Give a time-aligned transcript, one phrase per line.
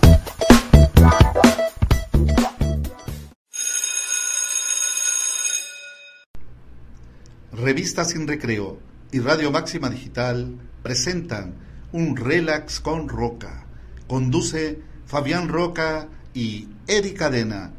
[7.52, 8.80] Revista Sin Recreo
[9.12, 11.55] y Radio Máxima Digital presentan
[11.92, 13.66] un relax con Roca.
[14.06, 17.72] Conduce Fabián Roca y Eri Cadena.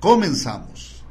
[0.00, 1.04] Comenzamos.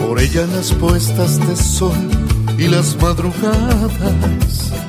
[0.00, 2.10] Por ella las puestas de sol
[2.58, 4.85] y las madrugadas.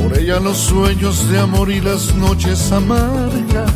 [0.00, 3.72] Por ella los sueños de amor y las noches amargas.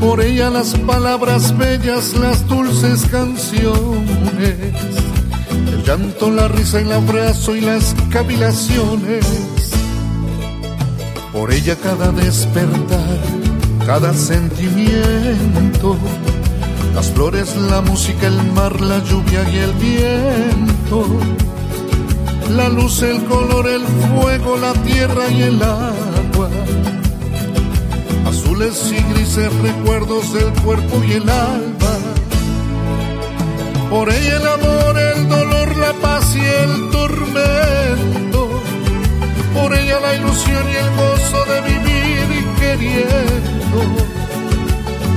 [0.00, 4.56] Por ella las palabras bellas, las dulces canciones.
[5.72, 9.24] El llanto, la risa, el abrazo y las cavilaciones.
[11.32, 13.18] Por ella cada despertar,
[13.86, 15.96] cada sentimiento
[16.94, 21.06] las flores, la música, el mar, la lluvia y el viento.
[22.56, 26.48] La luz, el color, el fuego, la tierra y el agua.
[28.26, 31.94] Azules y grises recuerdos del cuerpo y el alma.
[33.88, 38.48] Por ella el amor, el dolor, la paz y el tormento.
[39.54, 44.10] Por ella la ilusión y el gozo de vivir y queriendo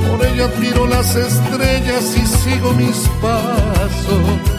[0.10, 4.53] por ella admiro las estrellas y sigo mis pasos.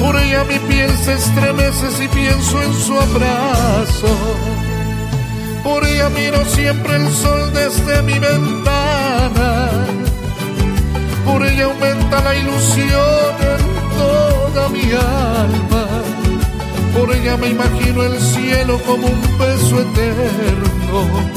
[0.00, 4.16] Por ella mi piel se estremece si pienso en su abrazo.
[5.62, 9.70] Por ella miro siempre el sol desde mi ventana.
[11.24, 15.86] Por ella aumenta la ilusión en toda mi alma.
[16.94, 21.34] Por ella me imagino el cielo como un beso eterno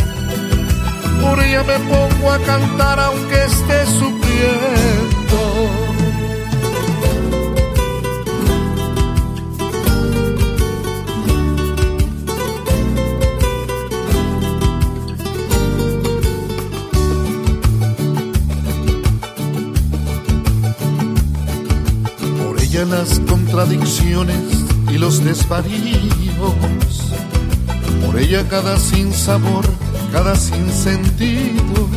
[1.21, 5.16] por ella me pongo a cantar aunque esté sufriendo.
[22.85, 24.37] Las contradicciones
[24.91, 26.53] y los desvaríos.
[28.05, 29.65] Por ella cada sinsabor
[30.11, 31.89] cada sinsentido.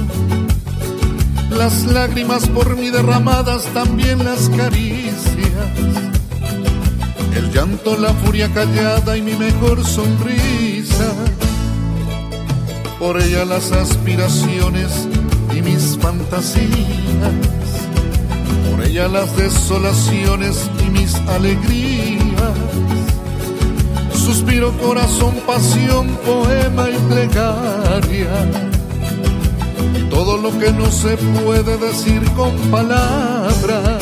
[1.51, 5.27] Las lágrimas por mí derramadas, también las caricias.
[7.35, 11.12] El llanto, la furia callada y mi mejor sonrisa.
[12.99, 15.09] Por ella las aspiraciones
[15.55, 17.69] y mis fantasías.
[18.81, 22.55] Por ella las desolaciones y mis alegrías
[24.15, 28.31] suspiro, corazón, pasión, poema y plegaria.
[30.09, 34.01] Todo lo que no se puede decir con palabras.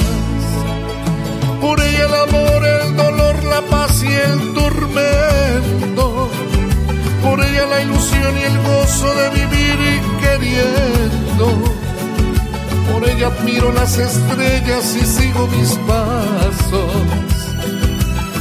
[1.60, 6.28] Por ella el amor, el dolor, la paz y el tormento.
[7.24, 11.87] Por ella la ilusión y el gozo de vivir y queriendo.
[12.98, 17.28] Por ella admiro las estrellas y sigo mis pasos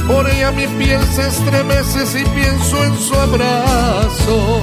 [0.08, 4.62] por ella mi piel se estremece si pienso en su abrazo.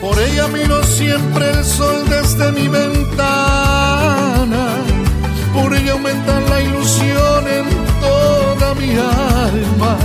[0.00, 4.66] Por ella miro siempre el sol desde mi ventana.
[5.52, 7.66] Por ella aumenta la ilusión en
[8.00, 9.98] toda mi alma.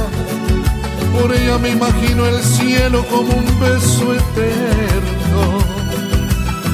[1.18, 5.69] Por ella me imagino el cielo como un beso eterno.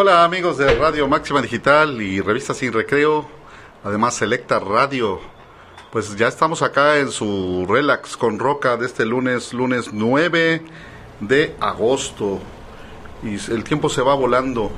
[0.00, 3.26] Hola amigos de Radio Máxima Digital y Revista Sin Recreo,
[3.82, 5.18] además Selecta Radio.
[5.90, 10.62] Pues ya estamos acá en su Relax con Roca de este lunes, lunes 9
[11.18, 12.38] de agosto.
[13.24, 14.70] Y el tiempo se va volando.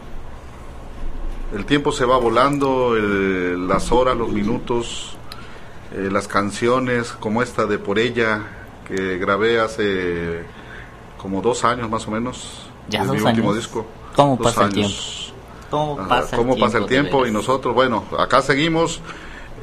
[1.54, 5.18] El tiempo se va volando, las horas, los minutos,
[5.92, 8.40] eh, las canciones, como esta de Por ella,
[8.88, 10.46] que grabé hace
[11.18, 12.70] como dos años más o menos.
[12.88, 13.84] Ya mi último disco.
[14.14, 14.96] ¿Cómo pasa el tiempo?
[15.70, 15.96] ¿Cómo
[16.56, 17.26] pasa, el, tiempo?
[17.26, 19.00] Y nosotros, bueno, acá seguimos.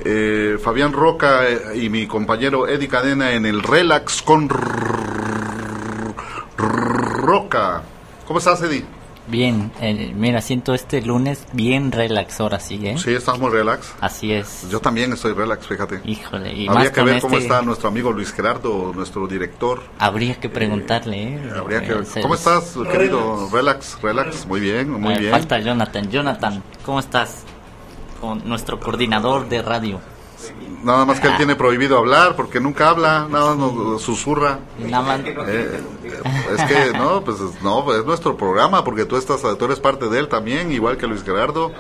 [0.06, 4.48] Eh, Fabián Roca eh, y mi compañero Eddie Cadena en el Relax con
[6.58, 7.82] Roca.
[8.26, 8.86] ¿Cómo estás, Eddie?
[9.28, 12.98] Bien, eh, mira, siento este lunes bien relax ahora sí, ¿eh?
[12.98, 13.94] Sí, estás muy relax.
[14.00, 14.68] Así es.
[14.70, 16.00] Yo también estoy relax, fíjate.
[16.06, 19.84] Híjole, y Habría que ver cómo este está nuestro amigo Luis Gerardo, nuestro director.
[20.00, 21.52] Habría que preguntarle, ¿eh?
[21.58, 22.22] Habría que...
[22.22, 23.50] ¿Cómo estás, querido?
[23.52, 25.32] Relax, relax, muy bien, muy bien.
[25.32, 26.10] Falta Jonathan.
[26.10, 27.44] Jonathan, ¿cómo estás?
[28.22, 30.00] Con nuestro coordinador de radio.
[30.84, 34.60] Nada más que él tiene prohibido hablar porque nunca habla, nada nos susurra.
[35.48, 35.82] Eh,
[36.56, 40.20] es que no, pues no, es nuestro programa porque tú estás, tú eres parte de
[40.20, 41.72] él también, igual que Luis Gerardo,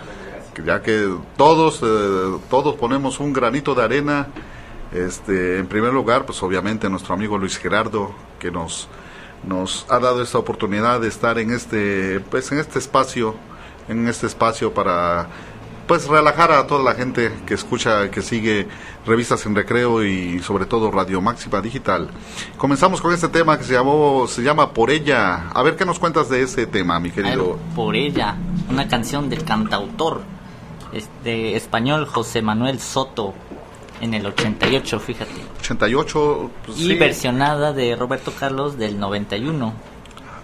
[0.65, 4.27] ya que todos, eh, todos ponemos un granito de arena.
[4.91, 8.87] Este, en primer lugar, pues obviamente nuestro amigo Luis Gerardo que nos
[9.43, 13.35] nos ha dado esta oportunidad de estar en este, pues en este espacio,
[13.87, 15.27] en este espacio para
[15.87, 18.67] pues relajar a toda la gente que escucha, que sigue
[19.05, 22.09] revistas en recreo y sobre todo Radio Máxima Digital.
[22.57, 25.49] Comenzamos con este tema que se llamó, se llama Por ella.
[25.49, 27.57] A ver qué nos cuentas de ese tema, mi querido.
[27.75, 28.35] Por ella,
[28.69, 30.21] una canción del cantautor
[30.93, 33.33] este español José Manuel Soto
[34.01, 35.31] en el 88, fíjate.
[35.59, 39.73] 88, pues y versionada de Roberto Carlos del 91.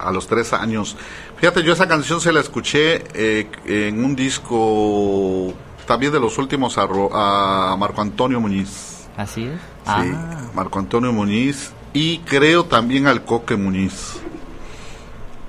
[0.04, 0.96] A los tres años.
[1.38, 5.54] Fíjate, yo esa canción se la escuché eh, en un disco
[5.86, 9.08] también de los últimos a, Marco Antonio Muñiz.
[9.18, 9.60] Así es.
[9.60, 10.42] Sí, ah.
[10.54, 14.20] Marco Antonio Muñiz y creo también al Coque Muñiz.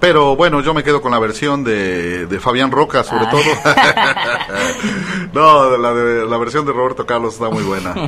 [0.00, 3.30] Pero bueno, yo me quedo con la versión de, Fabián Roca, sobre ah.
[3.30, 3.42] todo.
[5.32, 5.92] no, la,
[6.26, 7.94] la versión de Roberto Carlos está muy buena.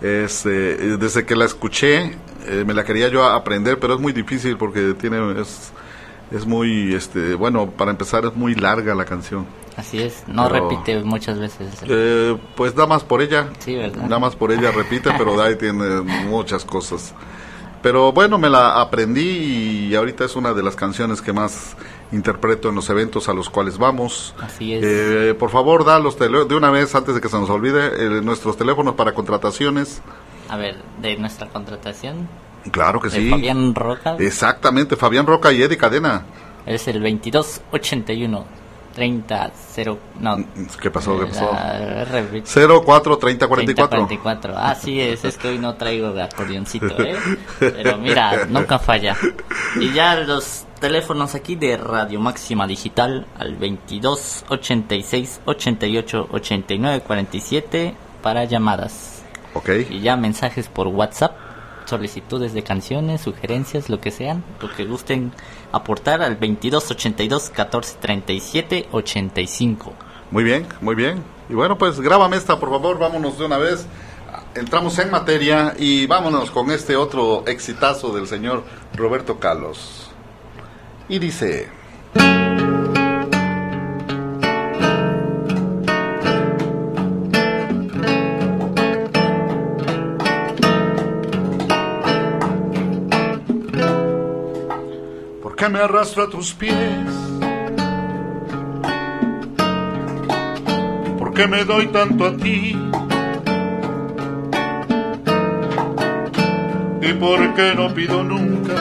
[0.00, 2.16] Este, desde que la escuché,
[2.50, 5.72] eh, me la quería yo aprender, pero es muy difícil porque tiene es,
[6.30, 9.46] es muy, este, bueno, para empezar es muy larga la canción.
[9.76, 11.68] Así es, no repite muchas veces.
[11.86, 13.48] Eh, pues da más por ella.
[13.60, 14.02] Sí, ¿verdad?
[14.02, 17.14] Nada más por ella repite, pero da tiene muchas cosas.
[17.82, 21.76] Pero bueno, me la aprendí y ahorita es una de las canciones que más
[22.12, 24.34] interpreto en los eventos a los cuales vamos.
[24.40, 24.84] Así es.
[24.84, 28.20] Eh, por favor, da los de una vez antes de que se nos olvide eh,
[28.22, 30.02] nuestros teléfonos para contrataciones.
[30.50, 32.28] A ver, de nuestra contratación.
[32.70, 33.30] Claro que sí.
[33.30, 34.16] Fabián Roca.
[34.18, 36.24] Exactamente, Fabián Roca y Eddie Cadena.
[36.66, 38.60] Es el 2281
[38.94, 40.36] 30 0 no
[40.80, 41.18] ¿Qué pasó?
[41.18, 41.50] ¿Qué pasó?
[42.84, 47.16] 04 30 44 44 Así es, es que hoy no traigo de acordeoncito, ¿eh?
[47.58, 49.16] Pero mira, nunca falla.
[49.78, 57.94] Y ya los teléfonos aquí de Radio Máxima Digital al 22 86 88 89 47
[58.22, 59.19] para llamadas.
[59.54, 59.70] Ok.
[59.90, 61.36] Y ya mensajes por WhatsApp
[61.90, 65.32] solicitudes de canciones, sugerencias, lo que sean, lo que gusten
[65.72, 69.92] aportar al 22 82 14 37 85.
[70.30, 71.22] Muy bien, muy bien.
[71.48, 73.86] Y bueno, pues grábame esta, por favor, vámonos de una vez.
[74.54, 78.64] Entramos en materia y vámonos con este otro exitazo del señor
[78.94, 80.10] Roberto Carlos.
[81.08, 81.68] Y dice...
[95.60, 96.74] que me arrastro a tus pies.
[101.18, 102.74] ¿Por qué me doy tanto a ti?
[107.02, 108.74] ¿Y por qué no pido nunca?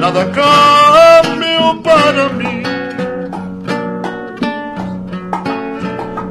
[0.00, 2.62] Nada cambio para mí.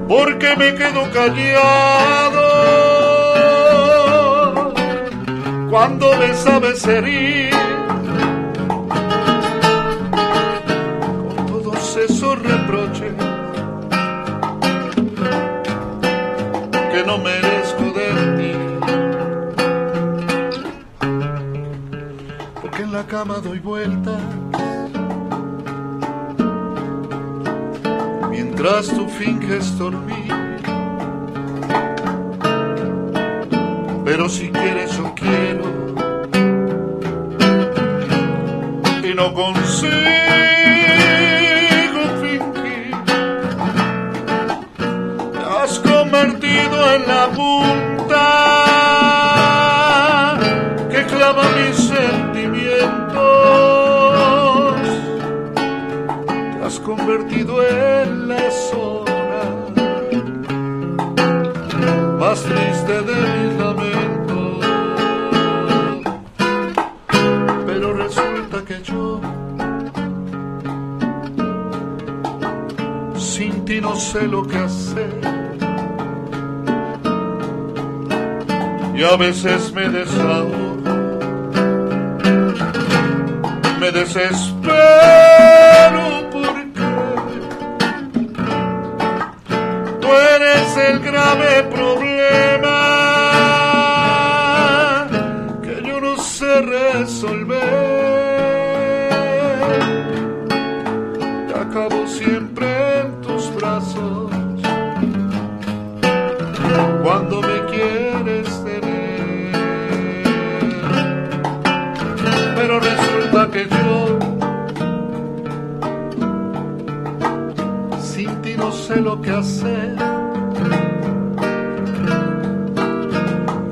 [0.08, 2.35] Porque me quedo callado
[5.76, 7.50] cuando me sabes herir.
[11.36, 13.14] Con todos esos reproches
[16.92, 18.54] que no merezco de ti.
[22.62, 24.22] Porque en la cama doy vueltas.
[28.30, 30.46] Mientras tú finges dormir
[34.06, 35.65] pero si quieres yo quiero
[39.16, 39.92] no consigo
[42.22, 42.94] fingir.
[45.58, 47.28] Has convertido en la
[74.24, 75.20] lo que hacer.
[78.96, 80.78] y a veces me desahogo,
[83.80, 85.65] me desespero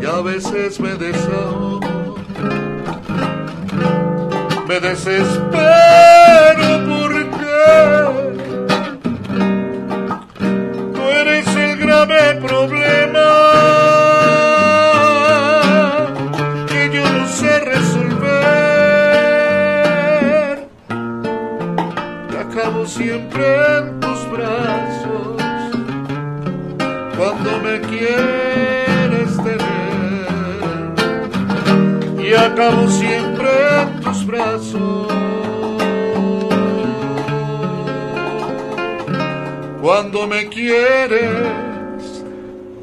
[0.01, 2.17] Y a veces me desahogo,
[4.67, 5.23] me desespero
[6.85, 7.23] porque
[10.93, 13.29] tú eres el grave problema.
[16.67, 18.27] que yo no sé resolver
[22.29, 25.42] y acabo siempre en tus brazos
[27.23, 30.25] cuando me quieres tener.
[32.19, 33.49] Y acabo siempre
[33.81, 35.07] en tus brazos.
[39.81, 42.23] Cuando me quieres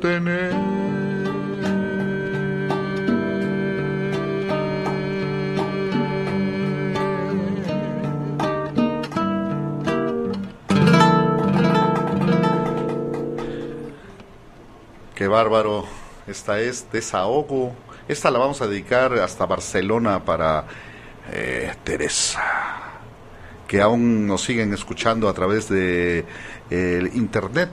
[0.01, 0.70] tener
[15.21, 15.85] Qué bárbaro.
[16.27, 17.75] Esta es Desahogo.
[18.09, 20.65] Esta la vamos a dedicar hasta Barcelona para
[21.31, 22.41] eh, Teresa,
[23.69, 26.25] que aún nos siguen escuchando a través de
[26.71, 27.69] el internet,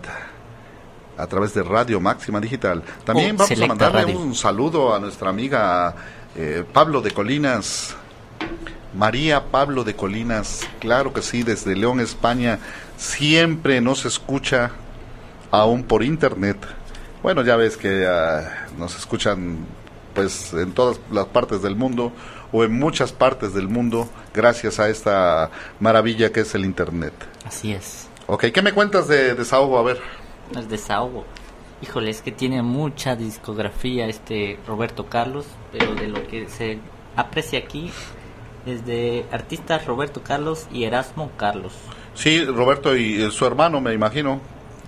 [1.17, 2.83] a través de Radio Máxima Digital.
[3.05, 4.19] También Oh, vamos a mandarle Radio.
[4.19, 5.95] un saludo a nuestra amiga
[6.35, 7.95] eh, Pablo de Colinas.
[8.93, 12.59] María Pablo de Colinas, claro que sí, desde León, España,
[12.97, 14.71] siempre nos escucha
[15.49, 16.57] aún por internet.
[17.27, 19.57] Bueno, ya ves que ah, nos escuchan
[20.15, 22.13] pues en todas las partes del mundo
[22.53, 27.11] o en muchas partes del mundo gracias a esta maravilla que es el internet.
[27.45, 28.07] Así es.
[28.27, 29.77] Ok, ¿qué me cuentas de desahogo?
[29.77, 29.99] A ver.
[30.55, 31.25] El desahogo.
[31.81, 36.79] Híjole, es que tiene mucha discografía este Roberto Carlos, pero de lo que se
[37.17, 37.91] aprecia aquí
[38.65, 41.73] es de artistas Roberto Carlos y Erasmo Carlos.
[42.13, 44.39] Sí, Roberto y eh, su hermano, me imagino.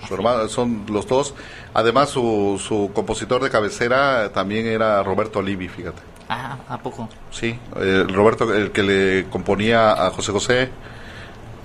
[0.08, 1.34] Su hermano, son los dos.
[1.74, 6.02] Además, su, su compositor de cabecera también era Roberto Livi, fíjate.
[6.30, 7.10] Ah, ¿a poco?
[7.32, 10.70] Sí, eh, Roberto, el que le componía a José José,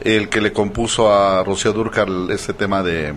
[0.03, 3.15] el que le compuso a Rocío Durcal ese tema de eh,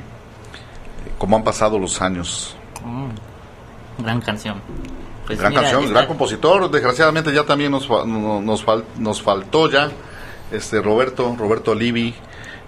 [1.18, 2.56] cómo han pasado los años.
[2.86, 4.62] Mm, gran canción.
[5.26, 6.70] Pues gran mira, canción, gran compositor.
[6.70, 9.90] Desgraciadamente ya también nos, nos, fal- nos faltó ya
[10.52, 12.14] este Roberto, Roberto Livi,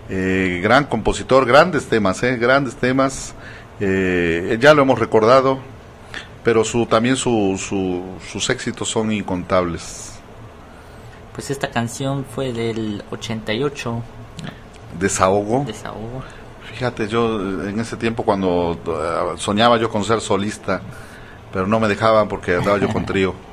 [0.10, 3.34] eh, gran compositor, grandes temas, eh, grandes temas.
[3.80, 5.60] Eh, ya lo hemos recordado,
[6.44, 10.14] pero su también su, su- sus éxitos son incontables.
[11.34, 14.02] Pues esta canción fue del 88,
[15.00, 15.64] Desahogo.
[15.66, 16.24] Desahogo.
[16.74, 20.82] Fíjate, yo en ese tiempo cuando eh, soñaba yo con ser solista,
[21.54, 23.34] pero no me dejaban porque andaba yo con trío.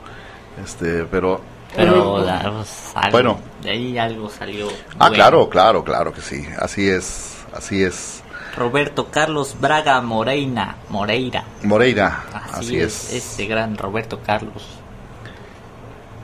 [0.65, 1.43] Este, pero
[1.75, 2.65] Pero la-
[3.11, 3.39] Bueno.
[3.63, 4.69] de ahí algo salió.
[4.99, 5.15] Ah, bueno.
[5.15, 6.47] claro, claro, claro que sí.
[6.59, 8.23] Así es, así es.
[8.57, 10.77] Roberto Carlos Braga Moreira.
[10.89, 11.45] Moreira.
[11.63, 13.13] Moreira, Así, así, es, es.
[13.31, 14.65] Este gran Roberto Carlos.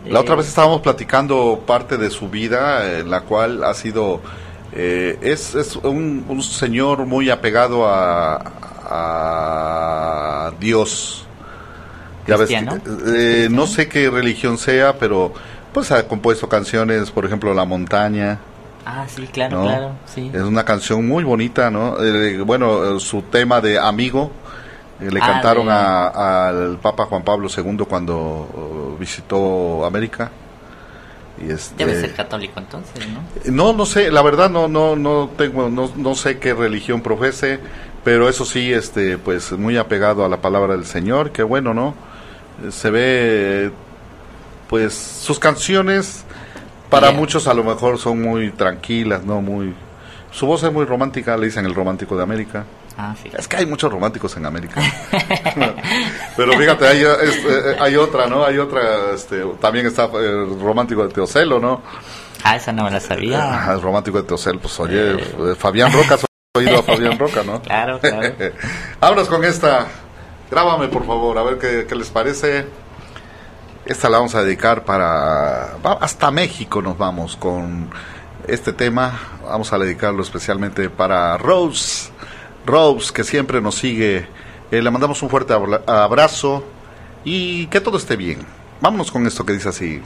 [0.07, 4.21] La Eh, otra vez estábamos platicando parte de su vida, en la cual ha sido,
[4.73, 8.37] eh, es, es un, un señor muy apegado a,
[10.47, 11.27] a Dios.
[12.27, 12.81] Ya ves, ¿Cristiano?
[13.07, 15.33] eh, no sé qué religión sea, pero
[15.73, 18.39] pues ha compuesto canciones, por ejemplo, La Montaña.
[18.85, 19.63] Ah, sí, claro, ¿no?
[19.65, 19.93] claro.
[20.07, 20.31] Sí.
[20.33, 22.03] Es una canción muy bonita, ¿no?
[22.03, 24.33] Eh, bueno, eh, su tema de Amigo
[25.01, 28.49] eh, le Ah, cantaron al Papa Juan Pablo II cuando
[28.95, 30.31] eh, visitó América.
[31.45, 33.53] Y este, Debe ser católico entonces, ¿no?
[33.53, 37.59] no, no sé, la verdad no, no, no tengo, no, no sé qué religión profese,
[38.05, 41.95] pero eso sí, este, pues muy apegado a la palabra del Señor, que bueno, ¿no?
[42.71, 43.71] Se ve,
[44.69, 46.25] pues sus canciones
[46.91, 47.21] para Bien.
[47.21, 49.41] muchos a lo mejor son muy tranquilas, ¿no?
[49.41, 49.75] Muy,
[50.31, 52.65] su voz es muy romántica, le dicen el romántico de América.
[52.99, 53.15] Ah.
[53.39, 54.81] Es que hay muchos románticos en América.
[56.37, 58.45] Pero fíjate, hay, es- eh, hay otra, ¿no?
[58.45, 61.83] Hay otra, este, también está el romántico de Teocelo, ¿no?
[62.45, 63.69] Ah, esa no me la sabía.
[63.71, 66.25] Ah, el romántico de Teocelo, pues oye, eh, Fabián Roca, ¿has
[66.57, 67.63] oído a Fabián Roca, no?
[67.63, 68.35] Claro, claro.
[69.01, 69.87] Vámonos con esta.
[70.53, 71.57] Grábame, por favor, a ver
[71.87, 72.67] qué, les parece.
[73.87, 75.77] Esta la vamos a dedicar para...
[75.99, 77.89] hasta México nos vamos con
[78.47, 79.19] este tema.
[79.45, 82.11] Vamos a dedicarlo especialmente para Rose.
[82.67, 84.29] Rose, que siempre nos sigue.
[84.71, 86.63] Eh, le mandamos un fuerte abra- abrazo
[87.25, 88.45] y que todo esté bien.
[88.83, 90.03] Vámonos con esto que dice así.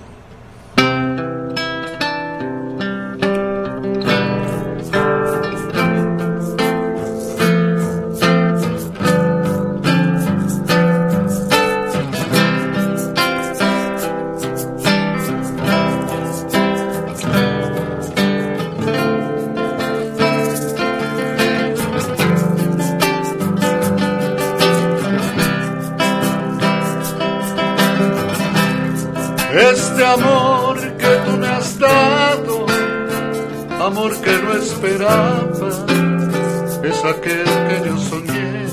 [36.83, 38.67] Es aquel que yo soñé.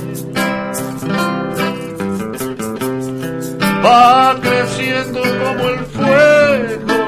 [3.86, 7.00] Va creciendo como el fuego,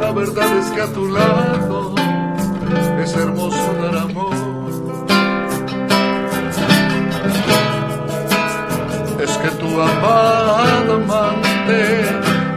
[0.00, 1.94] la verdad es que a tu lado
[3.02, 4.46] es hermoso dar amor.
[9.26, 11.82] es que tu amada amante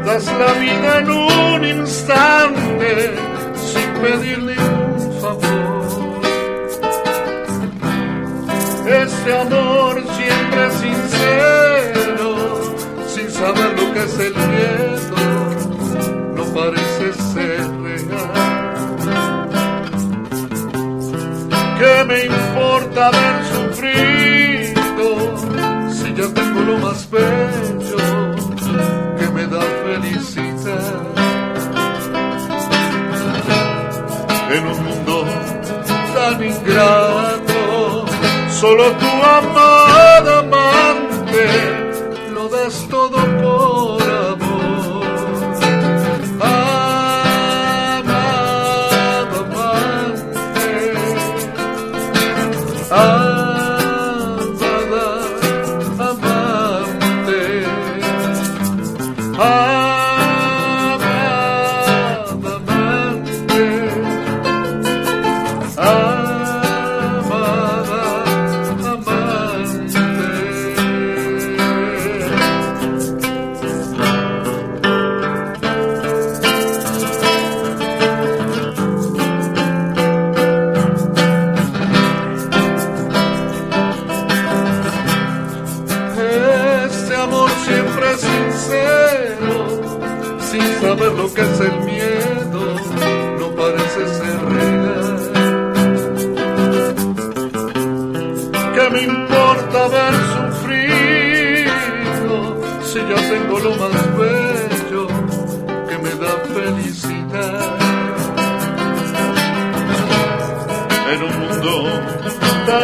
[0.05, 3.15] das la vida en un instante
[3.55, 4.58] sin pedir
[8.89, 12.29] Este amor siempre sincero,
[13.07, 15.15] sin saber lo que es el miedo,
[16.35, 18.33] no parece ser real.
[21.77, 25.07] ¿Qué me importa haber sufrido
[25.91, 28.01] si ya tengo lo más bello
[29.19, 30.97] que me da felicidad?
[34.51, 35.15] En un mundo
[36.15, 37.28] tan ingrato,
[38.59, 39.88] solo tu amada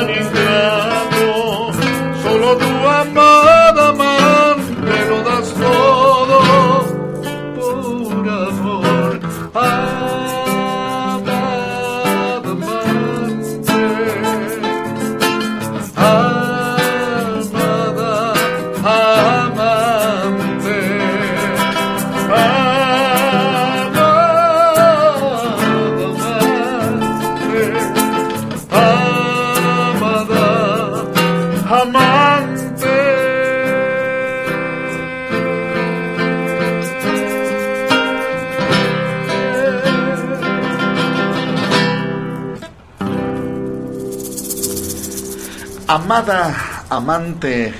[0.05, 1.71] tan ingrato.
[2.21, 3.24] Solo tu amada
[46.15, 47.73] Amada, amante,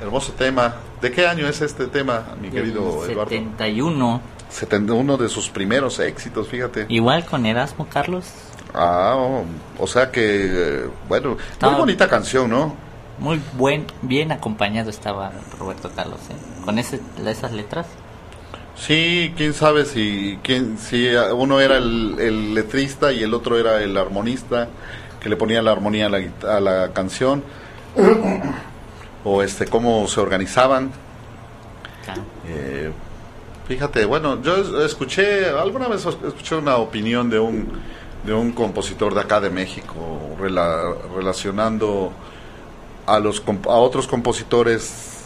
[0.00, 0.76] hermoso tema.
[1.02, 3.28] ¿De qué año es este tema, mi querido Eduardo?
[3.28, 4.22] 71.
[4.48, 6.86] 71 de sus primeros éxitos, fíjate.
[6.88, 8.24] Igual con Erasmo Carlos.
[8.72, 9.44] Ah, oh,
[9.78, 12.74] o sea que, bueno, muy bonita canción, ¿no?
[13.18, 16.64] Muy buen, bien acompañado estaba Roberto Carlos, ¿eh?
[16.64, 17.86] Con ese, esas letras.
[18.76, 23.82] Sí, quién sabe si, quién, si uno era el, el letrista y el otro era
[23.82, 24.68] el armonista.
[25.20, 27.42] Que le ponían la armonía a la, guita- a la canción,
[29.24, 30.90] o este cómo se organizaban.
[32.04, 32.22] Claro.
[32.46, 32.90] Eh,
[33.66, 37.68] fíjate, bueno, yo es- escuché, alguna vez escuché una opinión de un,
[38.24, 39.94] de un compositor de acá de México
[40.40, 42.12] rela- relacionando
[43.06, 45.24] a, los, a otros compositores,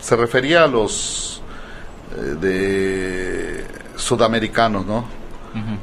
[0.00, 1.42] se refería a los
[2.16, 3.64] eh, de
[3.96, 5.04] sudamericanos, ¿no?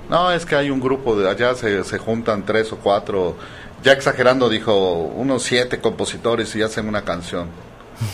[0.10, 3.36] No, es que hay un grupo de allá, se, se juntan tres o cuatro,
[3.84, 7.48] ya exagerando dijo, unos siete compositores y hacen una canción.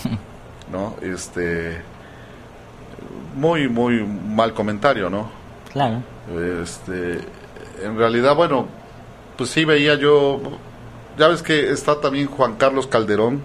[0.72, 0.96] ¿No?
[1.02, 1.82] Este.
[3.36, 5.30] Muy, muy mal comentario, ¿no?
[5.72, 6.02] Claro.
[6.62, 7.20] Este.
[7.84, 8.68] En realidad, bueno,
[9.38, 10.41] pues sí veía yo.
[11.18, 13.41] Ya ves que está también Juan Carlos Calderón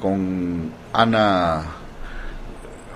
[0.00, 1.64] con Ana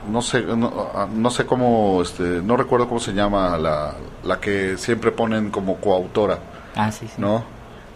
[0.08, 0.72] no sé no,
[1.12, 5.76] no sé cómo este no recuerdo cómo se llama la, la que siempre ponen como
[5.76, 6.38] coautora
[6.76, 7.14] Ah, sí, sí.
[7.18, 7.42] no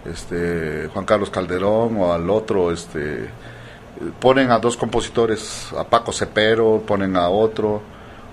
[0.05, 3.29] este Juan Carlos Calderón o al otro este
[4.21, 7.81] ponen a dos compositores a Paco Cepero ponen a otro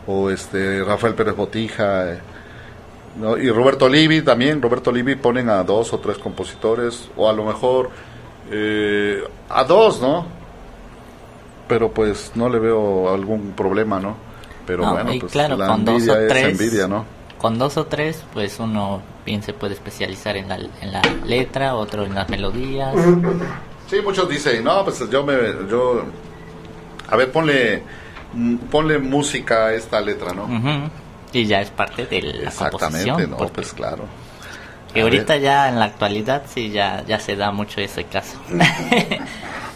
[0.08, 2.20] o este Rafael Pérez Botija eh,
[3.18, 3.38] ¿no?
[3.38, 7.46] y Roberto Livi también Roberto Livi ponen a dos o tres compositores o a lo
[7.46, 7.90] mejor
[8.50, 10.26] eh, a dos no
[11.68, 14.16] pero pues no le veo algún problema no
[14.66, 17.06] pero No, bueno pues claro, la con dos o es tres, envidia no
[17.38, 21.74] Con dos o tres, pues uno bien se puede especializar en la, en la letra,
[21.76, 22.94] otro en las melodías.
[23.90, 25.34] Sí, muchos dicen, no, pues yo me,
[25.70, 26.04] yo,
[27.10, 27.82] a ver, ponle,
[28.34, 30.44] mm, ponle música a esta letra, ¿no?
[30.44, 30.90] Ujú.
[31.34, 33.32] Y ya es parte de la Exactamente, composición.
[33.32, 34.04] no, pues claro.
[34.94, 35.42] que ahorita ver.
[35.42, 38.38] ya en la actualidad sí ya, ya se da mucho ese caso.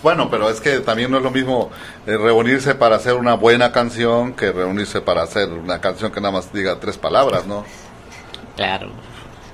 [0.04, 1.72] Bueno, pero es que también no es lo mismo
[2.06, 6.32] eh, reunirse para hacer una buena canción que reunirse para hacer una canción que nada
[6.34, 7.66] más diga tres palabras, ¿no?
[8.56, 8.90] claro,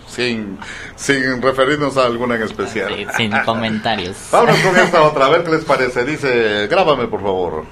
[0.07, 0.59] Sin,
[0.95, 2.93] sin referirnos a alguna en especial.
[2.93, 4.17] sí, sin comentarios.
[4.31, 6.03] Vámonos con esta otra, a ver qué les parece.
[6.03, 7.65] Dice, grábame por favor.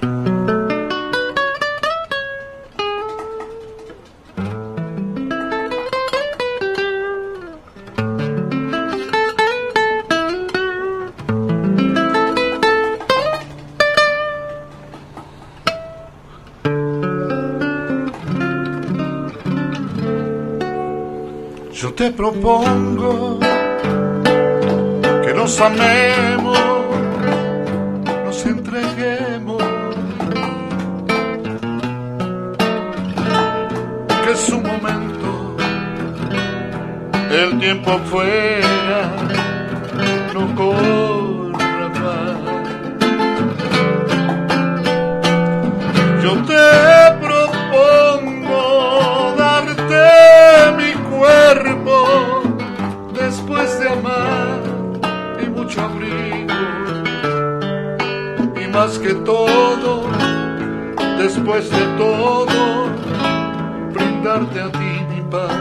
[22.00, 23.38] Te propongo
[25.22, 26.58] que nos amemos,
[28.24, 29.62] nos entreguemos,
[34.24, 35.56] que es un momento,
[37.32, 39.19] el tiempo fuera,
[59.00, 60.08] que todo,
[61.18, 62.88] después de todo,
[63.92, 65.52] brindarte a ti mi paz.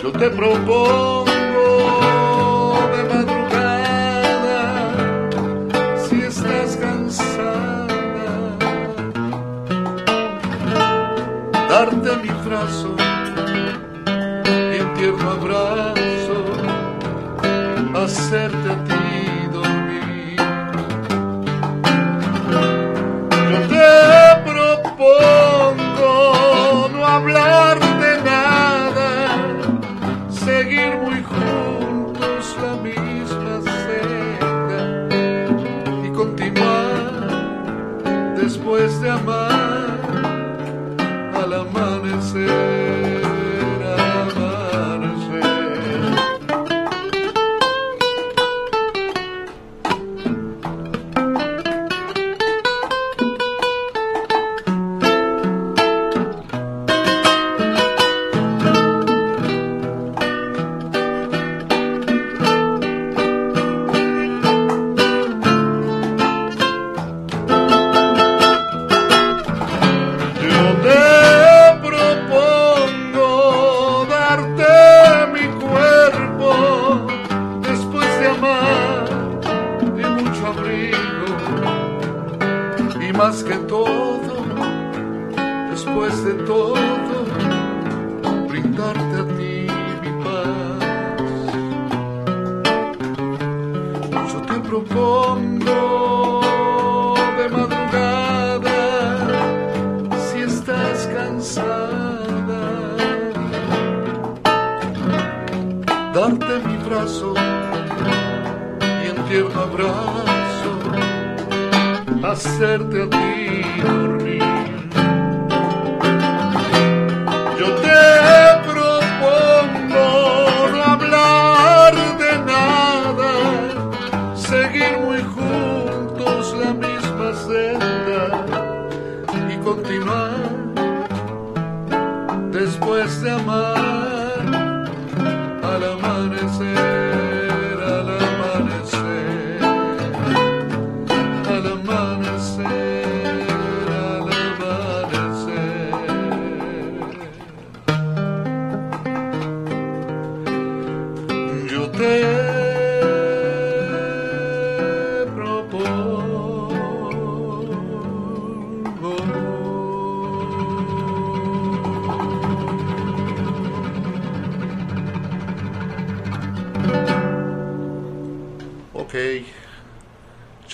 [0.00, 1.26] Yo te propongo
[2.94, 4.60] de madrugada
[6.08, 7.88] si estás cansada,
[11.68, 12.97] darte mi brazo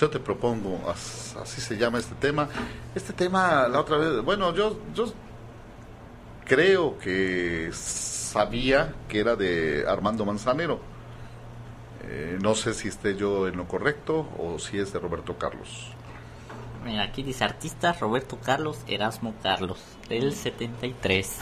[0.05, 2.47] yo te propongo, así se llama este tema.
[2.93, 5.11] Este tema, la otra vez, bueno, yo, yo
[6.45, 10.79] creo que sabía que era de Armando Manzanero.
[12.03, 15.87] Eh, no sé si esté yo en lo correcto o si es de Roberto Carlos.
[16.83, 21.35] Mira, aquí dice artista Roberto Carlos Erasmo Carlos, del 73.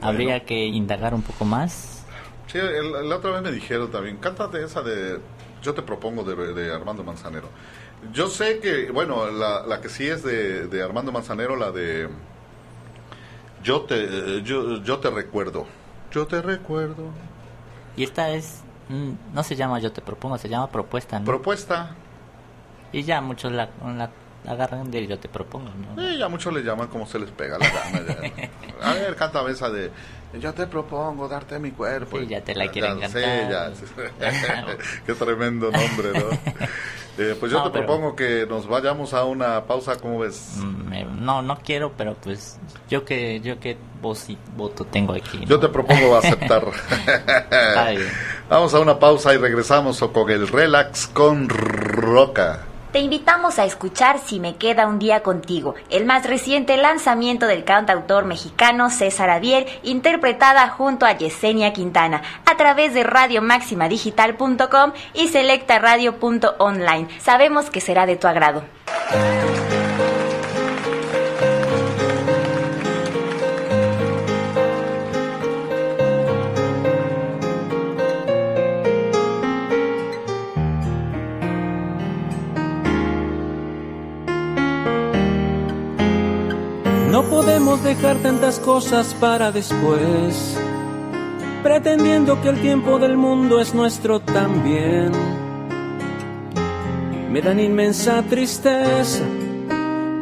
[0.00, 2.04] Habría que indagar un poco más.
[2.48, 5.20] Sí, la otra vez me dijeron también, cántate esa de
[5.64, 7.48] yo te propongo de, Armando Manzanero.
[8.12, 12.08] Yo sé que, bueno, la, que sí es de, Armando Manzanero, la de
[13.62, 15.66] yo te, yo, te recuerdo.
[16.12, 17.08] Yo te recuerdo.
[17.96, 21.20] Y esta es, mm, no se llama yo te propongo, se llama propuesta.
[21.24, 21.96] Propuesta.
[22.92, 24.10] Y ya muchos la, la
[24.46, 25.70] agarran de yo te propongo.
[25.70, 26.02] ¿no?
[26.02, 28.02] Sí, ya muchos le llaman como se les pega la gana.
[28.82, 29.90] A ver, canta esa de
[30.40, 32.18] yo te propongo darte mi cuerpo.
[32.18, 33.22] Sí, ya te la quieren cantar.
[33.22, 33.80] Sí,
[34.20, 34.76] ya.
[35.06, 36.66] Qué tremendo nombre, ¿no?
[37.16, 40.56] Eh, pues yo te propongo que nos vayamos a una pausa, ¿cómo ves?
[40.56, 42.58] Mm, no, no quiero, pero pues
[42.90, 45.44] yo que yo que voz y voto tengo aquí.
[45.46, 46.64] Yo te propongo aceptar.
[48.48, 52.66] Vamos a una pausa y regresamos con el relax con Roca.
[52.94, 57.64] Te invitamos a escuchar Si me queda un día contigo, el más reciente lanzamiento del
[57.64, 67.08] cantautor mexicano César Avier, interpretada junto a Yesenia Quintana, a través de radiomaximadigital.com y selectaradio.online.
[67.18, 68.62] Sabemos que será de tu agrado.
[87.82, 90.56] Dejar tantas cosas para después,
[91.62, 95.12] pretendiendo que el tiempo del mundo es nuestro también.
[97.30, 99.24] Me dan inmensa tristeza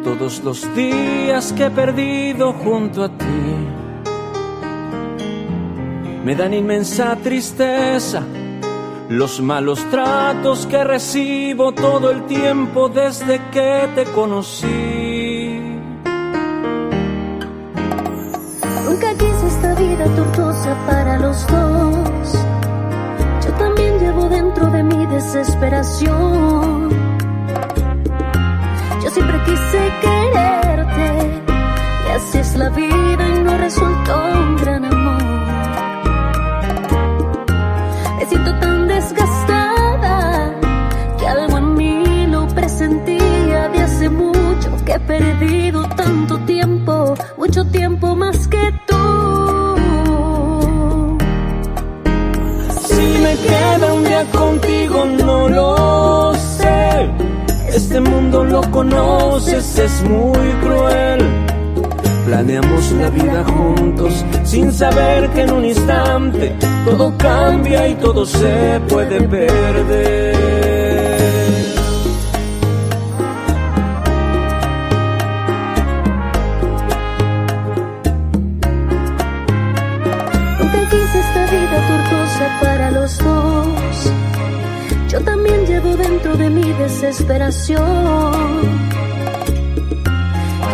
[0.03, 3.25] todos los días que he perdido junto a ti.
[6.25, 8.23] Me dan inmensa tristeza
[9.09, 15.12] los malos tratos que recibo todo el tiempo desde que te conocí.
[20.87, 22.33] Para los dos.
[23.45, 26.91] Yo también llevo dentro de mi desesperación.
[29.03, 31.41] Yo siempre quise quererte
[32.07, 35.23] y así es la vida y no resultó un gran amor.
[38.19, 40.55] Me siento tan desgastada
[41.19, 47.65] que algo en mí lo presentía de hace mucho que he perdido tanto tiempo, mucho
[47.67, 48.82] tiempo más que
[54.27, 57.09] contigo, no lo sé.
[57.69, 61.21] Este mundo lo conoces, es muy cruel.
[62.27, 68.81] Planeamos la vida juntos sin saber que en un instante todo cambia y todo se
[68.89, 70.62] puede perder.
[86.55, 88.33] Mi desesperación.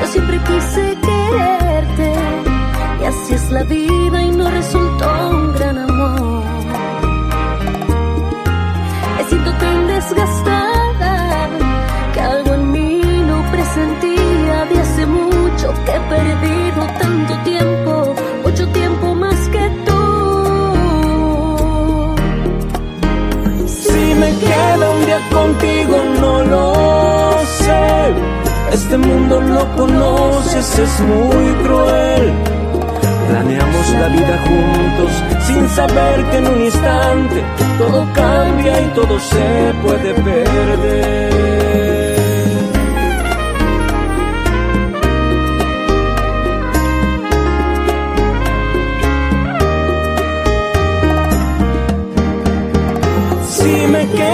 [0.01, 2.13] Yo siempre quise quererte
[3.01, 6.45] y así es la vida y no resultó un gran amor.
[9.17, 10.58] Me siento tan desgastada
[25.33, 26.73] contigo no lo
[27.61, 28.15] sé.
[28.73, 32.33] Este mundo lo conoces, es muy cruel.
[33.29, 35.11] Planeamos la vida juntos
[35.47, 37.45] sin saber que en un instante
[37.79, 41.88] todo cambia y todo se puede perder.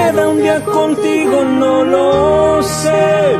[0.04, 3.36] Queda un día contigo, no lo sé.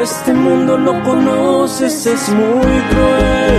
[0.00, 3.56] Este mundo lo conoces, es muy cruel.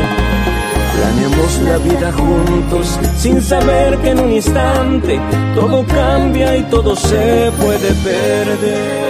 [0.95, 5.19] Planeamos la vida juntos sin saber que en un instante
[5.55, 9.08] todo cambia y todo se puede perder.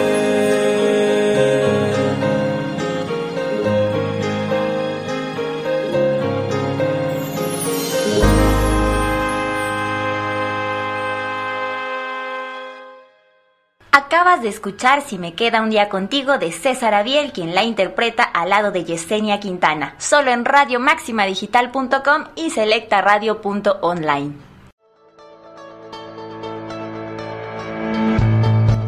[13.99, 18.23] Acabas de escuchar Si me queda un día contigo de César Abiel, quien la interpreta
[18.23, 24.35] al lado de Yesenia Quintana, solo en radiomaximadigital.com y selectaradio.online.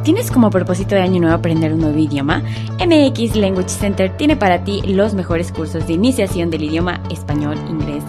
[0.04, 2.41] ¿Tienes como propósito de año nuevo aprender un nuevo idioma?
[2.80, 8.01] MX Language Center tiene para ti los mejores cursos de iniciación del idioma español, inglés,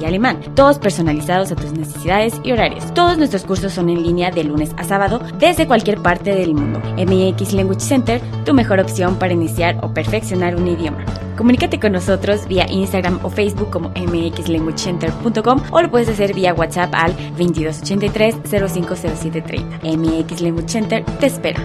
[0.00, 2.92] y alemán, todos personalizados a tus necesidades y horarios.
[2.94, 6.80] Todos nuestros cursos son en línea de lunes a sábado desde cualquier parte del mundo.
[6.96, 11.04] MX Language Center, tu mejor opción para iniciar o perfeccionar un idioma.
[11.36, 16.92] Comunícate con nosotros vía Instagram o Facebook como mxlanguagecenter.com o lo puedes hacer vía WhatsApp
[16.94, 19.78] al 2283 050730.
[19.84, 21.60] MX Language Center te espera.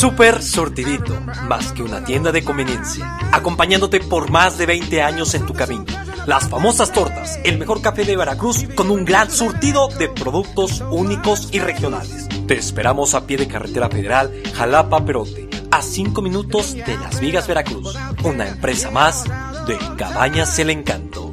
[0.00, 1.14] Super Sortidito,
[1.46, 5.84] más que una tienda de conveniencia, acompañándote por más de 20 años en tu camino.
[6.24, 11.50] Las famosas tortas, el mejor café de Veracruz con un gran surtido de productos únicos
[11.52, 12.30] y regionales.
[12.48, 17.46] Te esperamos a pie de carretera federal Jalapa Perote, a 5 minutos de Las Vigas,
[17.46, 17.94] Veracruz.
[18.24, 19.24] Una empresa más
[19.66, 21.29] de Cabañas El Encanto.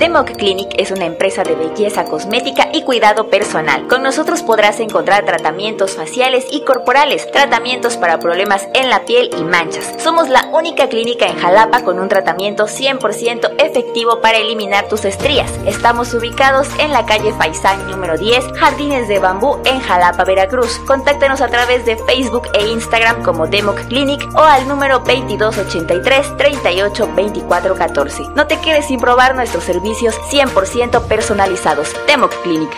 [0.00, 3.86] Democ Clinic es una empresa de belleza cosmética y cuidado personal.
[3.86, 9.44] Con nosotros podrás encontrar tratamientos faciales y corporales, tratamientos para problemas en la piel y
[9.44, 9.92] manchas.
[9.98, 15.52] Somos la única clínica en Jalapa con un tratamiento 100% efectivo para eliminar tus estrías.
[15.66, 20.78] Estamos ubicados en la calle Faisán número 10, Jardines de Bambú en Jalapa, Veracruz.
[20.86, 27.10] Contáctanos a través de Facebook e Instagram como Democ Clinic o al número 2283 38
[27.14, 28.22] 24 14.
[28.34, 31.94] No te quedes sin probar nuestros servicios 100% personalizados.
[32.06, 32.70] Democ Clinic.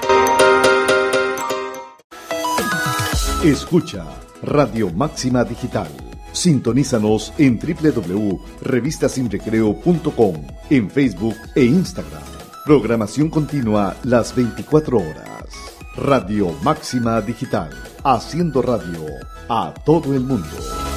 [3.44, 4.04] Escucha
[4.42, 5.88] Radio Máxima Digital.
[6.32, 12.22] Sintonízanos en www.revistasinrecreo.com, en Facebook e Instagram.
[12.64, 15.44] Programación continua las 24 horas.
[15.96, 17.68] Radio Máxima Digital.
[18.04, 19.04] Haciendo radio
[19.48, 20.91] a todo el mundo.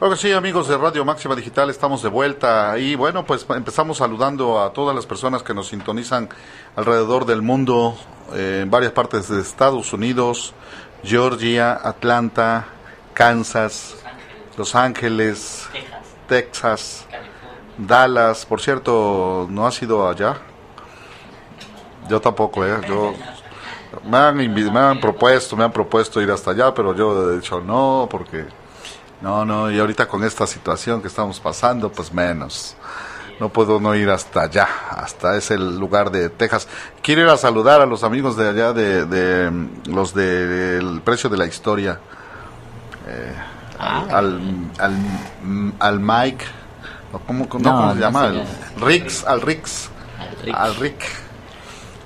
[0.00, 4.58] Claro sí, amigos de Radio Máxima Digital, estamos de vuelta y bueno, pues empezamos saludando
[4.58, 6.30] a todas las personas que nos sintonizan
[6.74, 7.98] alrededor del mundo,
[8.32, 10.54] eh, en varias partes de Estados Unidos,
[11.04, 12.64] Georgia, Atlanta,
[13.12, 13.94] Kansas,
[14.56, 15.68] Los Ángeles,
[16.26, 17.04] Texas,
[17.76, 18.46] Dallas.
[18.46, 20.38] Por cierto, ¿no ha sido allá?
[22.08, 22.80] Yo tampoco, ¿eh?
[22.88, 23.12] Yo,
[24.08, 27.60] me han, me han propuesto, me han propuesto ir hasta allá, pero yo he dicho
[27.60, 28.46] no, porque
[29.22, 32.76] no, no, y ahorita con esta situación que estamos pasando, pues menos.
[33.38, 36.68] No puedo no ir hasta allá, hasta ese lugar de Texas.
[37.02, 39.50] Quiero ir a saludar a los amigos de allá, de, de
[39.86, 41.98] los del precio de la historia.
[43.08, 43.34] Eh,
[43.78, 44.94] al, al,
[45.78, 46.44] al, Mike,
[47.26, 48.24] ¿cómo, cómo, se llama?
[48.24, 48.44] al
[48.78, 49.88] Rix, al Rix,
[50.52, 51.02] al Rick.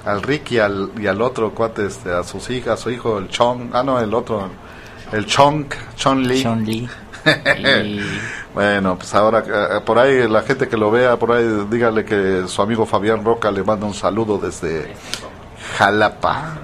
[0.05, 3.19] Al Rick y al, y al otro cuate, este, a sus hijas, a su hijo,
[3.19, 4.51] el Chong, ah no, el otro,
[5.11, 6.43] el Chong, Chong Lee.
[6.43, 6.89] Chong Lee.
[8.55, 12.45] bueno, pues ahora eh, por ahí la gente que lo vea, por ahí dígale que
[12.47, 14.95] su amigo Fabián Roca le manda un saludo desde
[15.79, 16.59] Jalapa.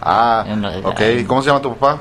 [0.00, 0.44] Ah,
[0.84, 1.00] ok.
[1.26, 2.00] ¿Cómo se llama tu papá?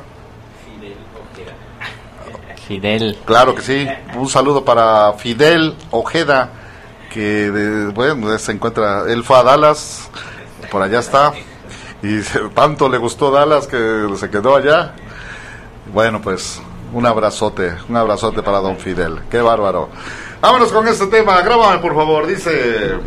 [2.67, 3.17] Fidel.
[3.25, 3.87] Claro que sí.
[4.15, 6.49] Un saludo para Fidel Ojeda,
[7.11, 10.09] que bueno, se encuentra, él fue a Dallas,
[10.71, 11.33] por allá está,
[12.01, 12.21] y
[12.55, 14.93] tanto le gustó Dallas que se quedó allá.
[15.93, 16.59] Bueno, pues
[16.93, 19.21] un abrazote, un abrazote para don Fidel.
[19.29, 19.89] Qué bárbaro.
[20.41, 21.41] Vámonos con este tema.
[21.41, 22.27] Grábame, por favor.
[22.27, 22.99] Dice...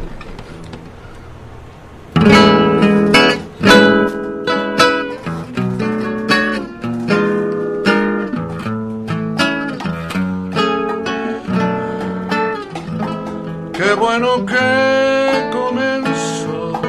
[13.73, 16.83] Qué bueno que comenzó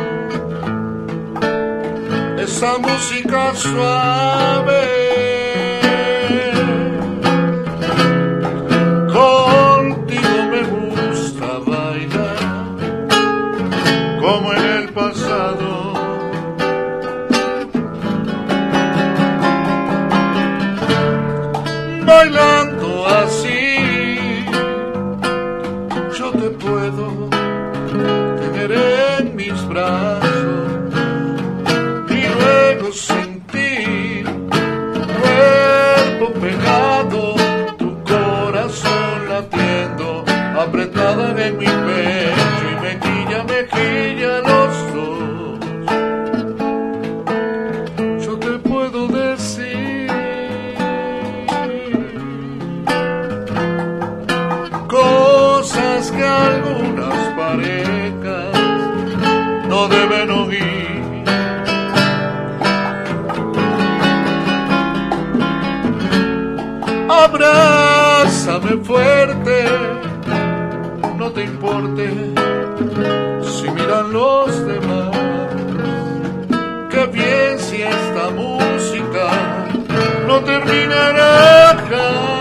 [2.40, 3.99] esa música suave.
[67.42, 69.66] Abrázame fuerte,
[71.18, 72.34] no te importe
[73.42, 75.16] si miran los demás.
[76.90, 79.30] Qué bien si esta música
[80.28, 82.39] no terminará.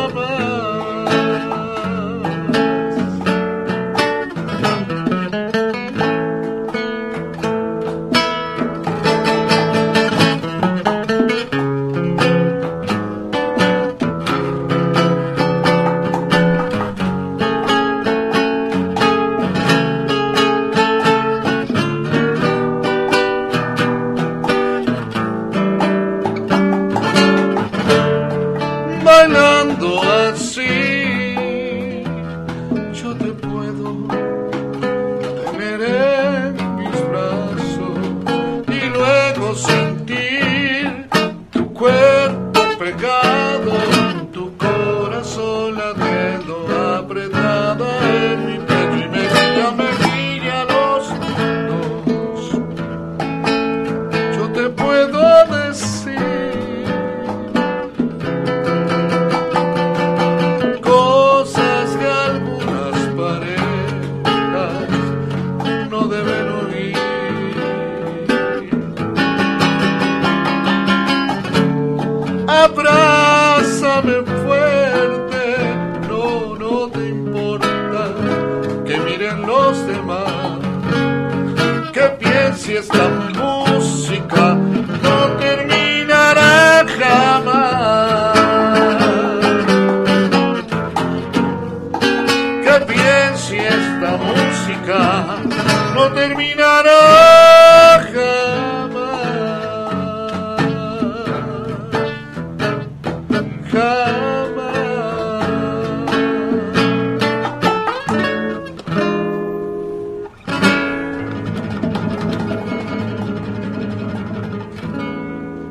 [94.97, 96.99] No terminará.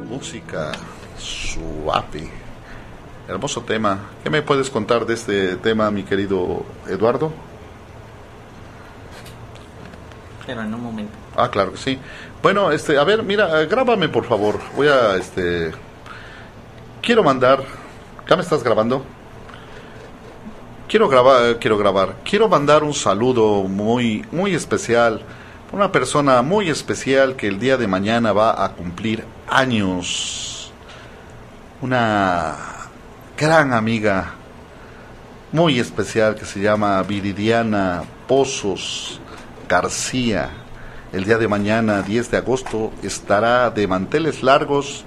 [0.09, 0.72] Música
[1.18, 2.30] suave.
[3.28, 3.99] Hermoso tema.
[4.24, 7.32] ¿Qué me puedes contar de este tema, mi querido Eduardo?
[10.47, 11.27] Pero en un momento.
[11.38, 12.00] Ah, claro que sí.
[12.42, 14.60] Bueno, este, a ver, mira, eh, grábame por favor.
[14.76, 15.72] Voy a, este,
[17.00, 17.64] quiero mandar.
[18.28, 19.06] ¿Ya me estás grabando?
[20.90, 22.16] Quiero grabar, eh, quiero grabar.
[22.28, 25.22] Quiero mandar un saludo muy, muy especial.
[25.72, 30.72] Una persona muy especial que el día de mañana va a cumplir años.
[31.82, 32.56] Una
[33.38, 34.34] gran amiga
[35.52, 39.20] muy especial que se llama Viridiana Pozos
[39.70, 40.50] García.
[41.18, 45.03] El día de mañana, 10 de agosto, estará de manteles largos.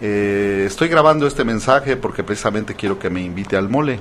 [0.00, 3.98] Eh, estoy grabando este mensaje porque precisamente quiero que me invite al mole.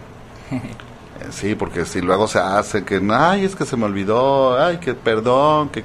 [1.32, 4.93] Sí, porque si luego se hace que, ay, es que se me olvidó, ay, que
[4.93, 5.84] perdón, que...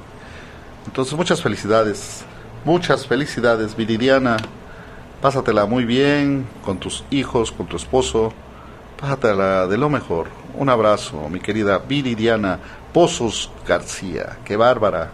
[0.84, 2.24] Entonces, muchas felicidades,
[2.66, 4.36] muchas felicidades, Viridiana.
[5.22, 8.34] Pásatela muy bien con tus hijos, con tu esposo.
[9.00, 10.26] Pásatela de lo mejor.
[10.58, 12.58] Un abrazo, mi querida Viridiana
[12.92, 14.36] Pozos García.
[14.44, 15.12] Qué bárbara.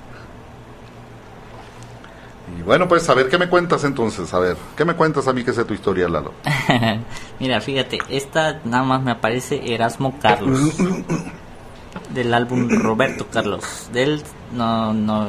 [2.55, 4.33] Y bueno, pues a ver, ¿qué me cuentas entonces?
[4.33, 6.33] A ver, ¿qué me cuentas a mí que sé tu historia, Lalo?
[7.41, 10.77] Mira, fíjate, esta nada más me aparece Erasmo Carlos.
[12.15, 14.23] del álbum Roberto Carlos, del
[14.53, 15.29] no, no,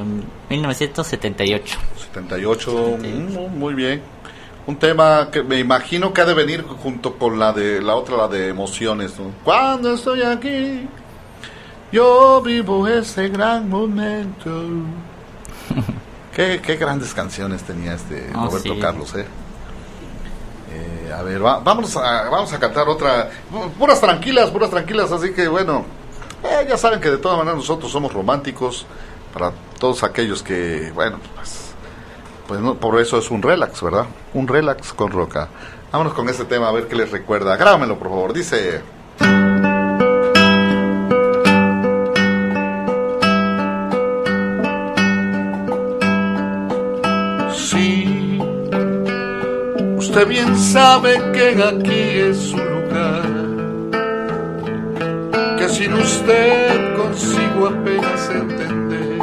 [0.50, 1.78] 1978.
[2.12, 4.02] 78, mm, muy bien.
[4.68, 8.18] Un tema que me imagino que ha de venir junto con la de la otra,
[8.18, 9.18] la de emociones.
[9.18, 9.32] ¿no?
[9.44, 10.88] Cuando estoy aquí,
[11.92, 14.52] yo vivo ese gran momento.
[16.38, 18.80] Qué, qué grandes canciones tenía este Ah, Roberto sí.
[18.80, 19.26] Carlos, ¿eh?
[20.72, 23.30] Eh, a ver, va- vamos, a, vamos a cantar otra.
[23.80, 25.84] Puras tranquilas, puras tranquilas, así que bueno.
[26.44, 28.86] eh, ya saben que de todas maneras nosotros somos románticos
[29.34, 31.72] para todos aquellos que, bueno, pues,
[32.48, 34.06] pues no, por eso es un relax, ¿verdad?
[34.36, 35.50] Un relax con roca.
[35.92, 37.56] Vámonos con este tema a ver qué les recuerda.
[37.58, 38.34] Grábamelo, por favor.
[38.34, 38.82] Dice.
[50.18, 53.22] Usted bien sabe que aquí es su lugar,
[55.60, 59.20] que sin usted consigo apenas entender.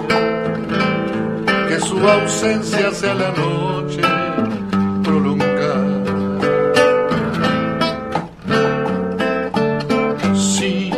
[1.68, 4.02] Que su ausencia sea la noche
[5.02, 6.04] prolongada.
[10.36, 10.92] Sí,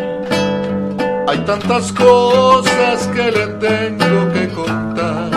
[1.27, 5.31] hay tantas cosas que le tengo que contar.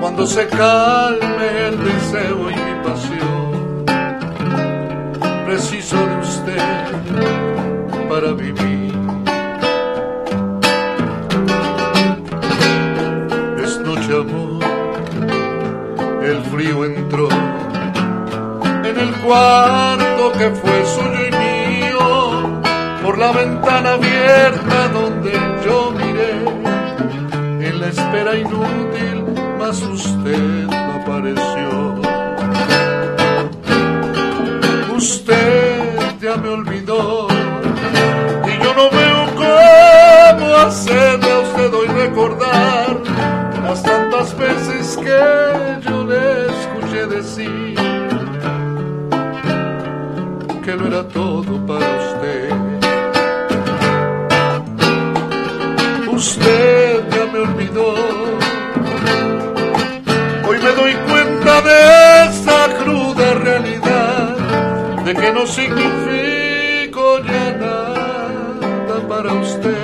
[0.00, 2.63] Cuando se calme el deseo
[5.46, 6.58] Preciso de usted
[8.08, 8.92] para vivir.
[13.62, 14.64] Es noche amor,
[16.24, 17.28] el frío entró
[18.84, 22.60] en el cuarto que fue suyo y mío,
[23.02, 25.32] por la ventana abierta donde
[25.64, 29.24] yo miré, en la espera inútil,
[29.58, 32.23] mas usted no apareció.
[34.96, 37.26] Usted ya me olvidó
[38.46, 43.00] y yo no veo cómo hacerle a usted hoy recordar
[43.64, 47.74] las tantas veces que yo le escuché decir
[50.64, 52.50] que no era todo para usted.
[56.08, 57.94] Usted ya me olvidó.
[60.46, 62.03] Hoy me doy cuenta de
[65.04, 69.83] de que no significo ya nada para usted.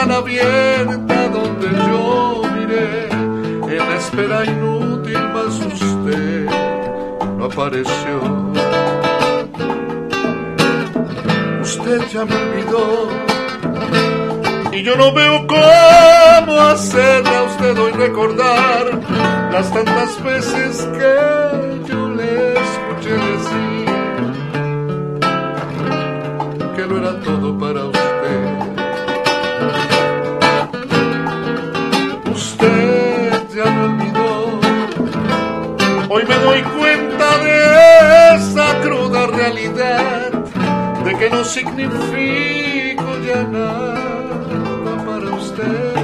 [0.00, 6.46] Ventana abierta donde yo miré, en la espera inútil más usted
[7.36, 8.20] no apareció.
[11.62, 13.08] Usted ya me olvidó
[14.72, 19.00] y yo no veo cómo hacerle a usted hoy recordar
[19.52, 23.86] las tantas veces que yo le escuché decir
[26.76, 27.99] que no era todo para usted.
[41.30, 45.94] No significo ya nada para usted.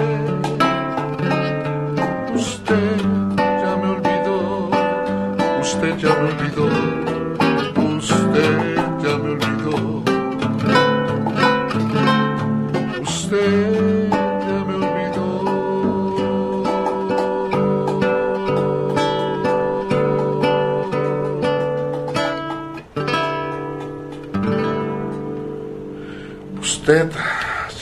[2.34, 3.00] Usted
[3.36, 4.70] ya me olvidó,
[5.60, 6.45] usted ya me olvidó,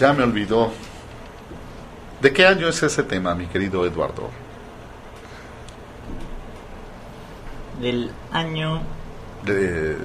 [0.05, 0.71] ya me olvidó.
[2.21, 4.29] ¿De qué año es ese tema, mi querido Eduardo?
[7.81, 8.83] Del año
[9.45, 9.97] De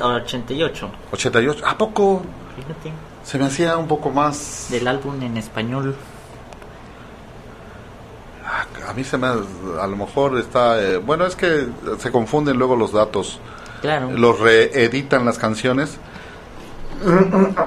[0.00, 0.90] 88.
[1.12, 1.64] 88.
[1.66, 2.22] ¿A poco?
[2.54, 2.92] Fíjate.
[3.24, 4.68] Se me hacía un poco más...
[4.70, 5.96] Del álbum en español.
[8.88, 9.26] A mí se me...
[9.26, 10.80] A lo mejor está...
[10.80, 11.66] eh, bueno, es que
[11.98, 13.40] se confunden luego los datos.
[13.80, 14.12] Claro.
[14.12, 15.98] Los reeditan las canciones.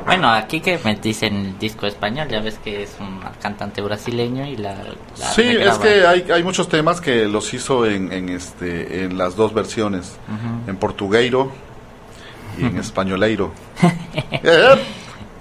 [0.05, 4.57] Bueno, aquí que me dicen disco español, ya ves que es un cantante brasileño y
[4.57, 4.75] la...
[5.17, 9.17] la Sí, es que hay, hay muchos temas que los hizo en, en este en
[9.17, 10.17] las dos versiones,
[10.65, 11.51] en portugueiro
[12.57, 13.51] y en españoleiro.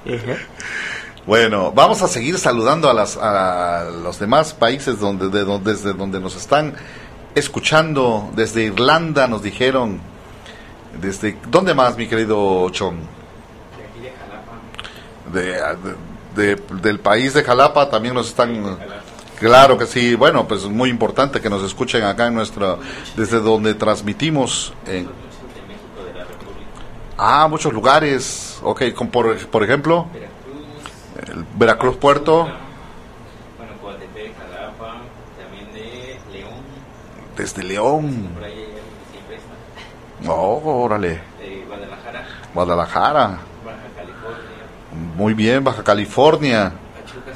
[0.09, 0.39] Eh,
[1.27, 5.93] bueno, vamos a seguir saludando a las a los demás países donde de donde desde
[5.95, 6.75] donde nos están
[7.35, 8.31] escuchando.
[8.37, 10.01] Desde Irlanda nos dijeron.
[11.01, 13.16] Desde dónde más, mi querido Chon.
[15.33, 15.53] De,
[16.35, 18.79] de- de- del país de Jalapa también nos están...
[19.39, 22.77] Claro que sí, bueno, pues es muy importante que nos escuchen acá en nuestra,
[23.16, 24.72] desde donde transmitimos.
[24.87, 25.09] En,
[27.18, 30.07] ah, muchos lugares, ok, con por, por ejemplo,
[31.31, 35.03] el Veracruz Puerto, Bueno, Coatepec, Jalapa,
[35.39, 36.55] también de León,
[37.37, 38.74] desde León, por ahí hay algo
[39.05, 41.20] que siempre está, oh, órale,
[41.66, 43.39] Guadalajara, Guadalajara,
[45.17, 46.75] muy bien, Baja California,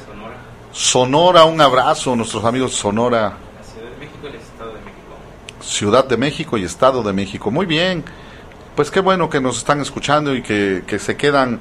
[0.05, 0.35] Sonora,
[0.71, 5.61] Sonora, un abrazo, nuestros amigos Sonora, la Ciudad de México, el Estado de México.
[5.61, 7.49] Ciudad de México y Estado de México.
[7.49, 8.03] Muy bien,
[8.75, 11.59] pues qué bueno que nos están escuchando y que, que se quedan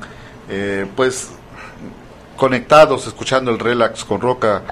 [0.51, 1.31] eh, pues
[2.37, 4.63] conectados escuchando el Relax con Roca,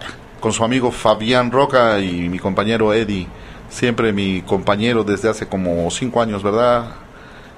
[0.40, 3.26] con su amigo Fabián Roca y mi compañero Eddie,
[3.70, 6.90] siempre mi compañero desde hace como cinco años, ¿verdad?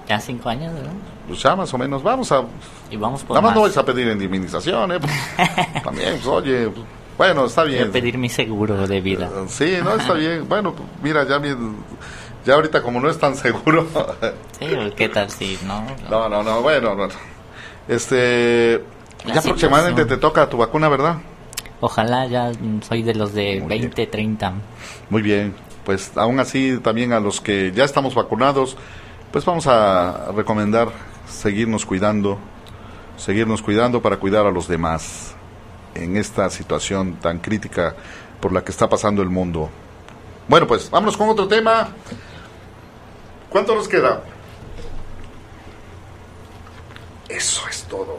[0.09, 0.93] Ya cinco años, ¿verdad?
[1.29, 2.43] Pues ya más o menos, vamos a...
[2.91, 3.55] Y vamos por Nada más más.
[3.57, 4.99] no vais a pedir indemnización, ¿eh?
[5.01, 6.87] Pues, también, pues, oye, pues,
[7.17, 7.93] bueno, está Voy a bien.
[7.93, 9.29] pedir mi seguro de vida.
[9.47, 10.49] Sí, no, está bien.
[10.49, 11.41] Bueno, pues, mira, ya,
[12.45, 13.87] ya ahorita como no es tan seguro.
[14.59, 15.83] Sí, ¿qué tal si no?
[16.11, 17.15] no, no, no, bueno, bueno.
[17.89, 18.83] Este,
[19.25, 19.95] La ya situación.
[19.95, 21.17] te toca tu vacuna, ¿verdad?
[21.81, 22.53] Ojalá ya
[22.87, 24.53] soy de los de Muy 20, 30.
[25.09, 25.55] Muy bien.
[25.85, 28.77] Pues aún así también a los que ya estamos vacunados,
[29.33, 30.89] pues vamos a recomendar
[31.29, 32.39] seguirnos cuidando,
[33.17, 35.35] seguirnos cuidando para cuidar a los demás
[35.95, 37.95] en esta situación tan crítica
[38.41, 39.71] por la que está pasando el mundo.
[40.49, 41.89] Bueno, pues vámonos con otro tema.
[43.49, 44.23] ¿Cuánto nos queda?
[47.29, 48.19] Eso es todo.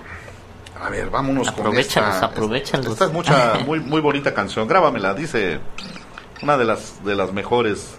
[0.81, 2.25] A ver, vámonos Aprovéchalos, con esta.
[2.25, 2.87] aprovéchalos.
[2.87, 4.67] Esta es mucha, muy, muy bonita canción.
[4.67, 5.59] Grábamela, dice
[6.41, 7.97] una de las de las mejores.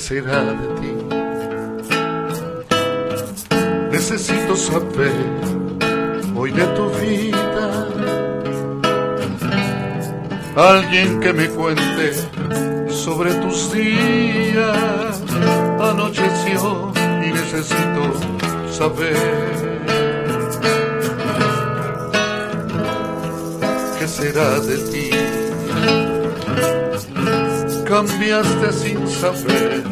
[0.00, 0.92] Será de ti?
[3.92, 5.12] Necesito saber
[6.34, 7.68] hoy de tu vida.
[10.56, 12.06] Alguien que me cuente
[12.88, 15.22] sobre tus días.
[15.90, 16.92] Anocheció
[17.24, 18.02] y necesito
[18.72, 19.16] saber
[23.98, 25.19] qué será de ti.
[27.90, 29.82] Cambiaste sin saber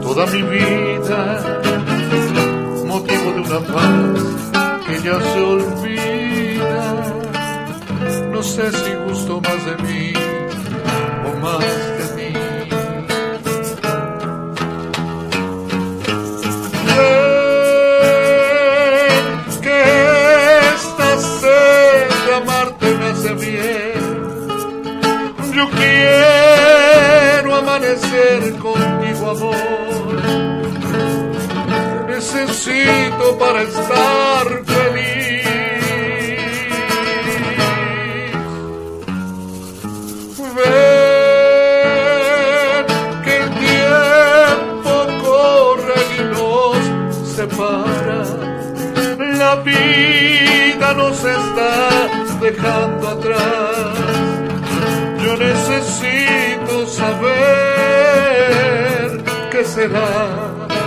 [0.00, 1.60] toda mi vida,
[2.86, 4.22] motivo de una paz
[4.86, 6.84] que ya se olvida.
[8.30, 10.12] No sé si gusto más de mí
[11.26, 11.87] o más
[32.06, 35.46] necesito para estar feliz.
[40.56, 41.76] Ven,
[43.22, 46.78] que el tiempo corre y nos
[47.36, 48.22] separa.
[49.38, 51.74] La vida nos está
[52.40, 53.94] dejando atrás.
[55.22, 57.67] Yo necesito saber
[59.64, 60.77] será de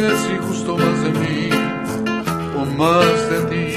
[0.00, 1.50] No sé si justo más de mí
[2.56, 3.67] o más de ti.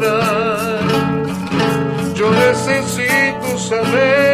[0.00, 0.80] lograr.
[2.14, 4.27] Yo necesito saber.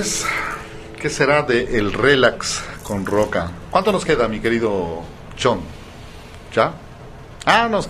[0.00, 0.24] Pues,
[0.98, 3.50] ¿qué será de el relax con Roca?
[3.70, 5.02] ¿Cuánto nos queda, mi querido
[5.38, 5.60] John?
[6.54, 6.72] ¿Ya?
[7.44, 7.86] Ah, nos...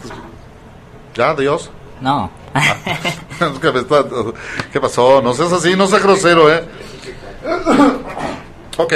[1.15, 1.71] ¿Ya, Dios?
[2.01, 2.29] No.
[3.41, 4.05] Está-
[4.73, 5.23] ¿Qué pasó?
[5.23, 6.65] No seas así, no seas grosero, ¿eh?
[8.77, 8.93] Ok,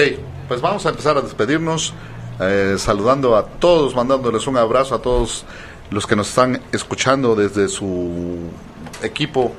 [0.49, 1.95] pues vamos a empezar a despedirnos,
[2.41, 5.45] eh, saludando a todos, mandándoles un abrazo a todos
[5.91, 8.51] los que nos están escuchando desde su
[9.03, 9.53] equipo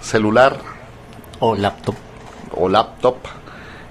[0.00, 0.58] celular
[1.40, 1.96] o laptop.
[2.54, 3.16] O laptop.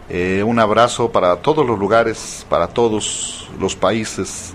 [0.10, 4.54] Eh, un abrazo para todos los lugares, para todos los países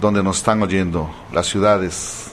[0.00, 2.32] donde nos están oyendo, las ciudades.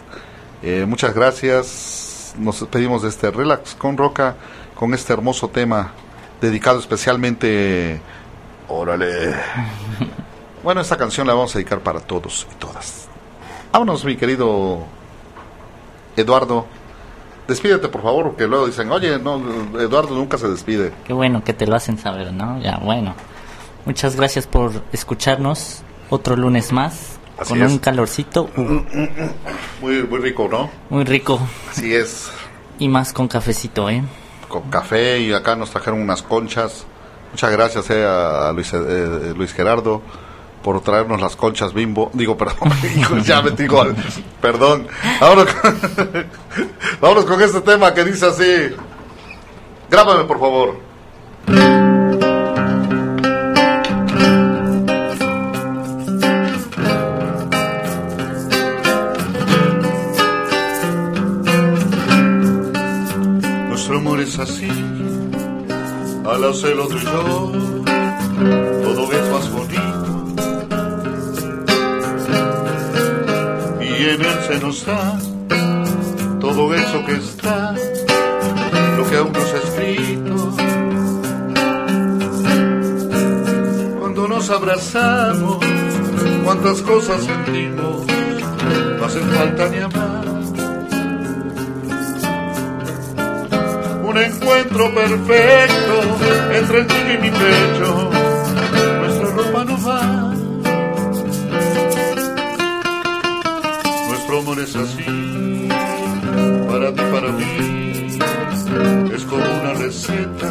[0.62, 2.36] Eh, muchas gracias.
[2.38, 4.36] Nos despedimos de este Relax con Roca,
[4.76, 5.94] con este hermoso tema
[6.42, 8.02] dedicado especialmente.
[8.68, 9.34] Órale.
[10.62, 13.08] Bueno, esta canción la vamos a dedicar para todos y todas.
[13.72, 14.80] Vámonos, mi querido
[16.18, 16.66] Eduardo.
[17.50, 19.42] Despídete, por favor, porque luego dicen, oye, no,
[19.80, 20.94] Eduardo nunca se despide.
[21.04, 22.62] Qué bueno que te lo hacen saber, ¿no?
[22.62, 23.16] Ya, bueno.
[23.86, 25.82] Muchas gracias por escucharnos
[26.12, 27.18] otro lunes más.
[27.40, 27.72] Así con es.
[27.72, 28.62] un calorcito uh,
[29.82, 30.70] Muy, muy rico, ¿no?
[30.92, 31.40] muy rico.
[31.72, 32.30] Así es.
[32.78, 34.04] Y más con cafecito, ¿eh?
[34.48, 36.86] Con café y acá nos trajeron unas conchas.
[37.32, 40.04] Muchas gracias eh, a Luis, eh, Luis Gerardo
[40.64, 42.10] por traernos las conchas bimbo.
[42.14, 42.72] Digo, perdón,
[43.26, 43.86] ya me digo,
[44.42, 44.88] perdón.
[45.20, 45.80] Vámonos con,
[47.02, 48.76] vámonos con este tema que dice así.
[49.90, 50.90] Grábame, por favor.
[63.70, 64.70] Nuestro amor es así,
[66.26, 67.52] al hacerlo tú y yo,
[68.84, 69.19] todo es
[74.00, 75.20] Y en él se nos da
[76.40, 77.76] todo eso que está,
[78.96, 80.56] lo que aún no se ha escrito.
[84.00, 85.58] Cuando nos abrazamos,
[86.46, 88.06] cuántas cosas sentimos,
[88.98, 90.20] no hacen falta ni amar.
[94.10, 95.94] un encuentro perfecto
[96.54, 98.09] entre el tuyo y mi pecho.
[107.12, 108.20] Para mí.
[109.14, 110.50] Es como una receta.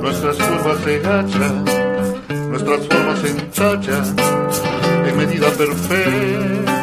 [0.00, 1.64] Nuestras curvas se gachan,
[2.50, 4.16] nuestras formas se entachan
[5.08, 6.74] en medida perfecta.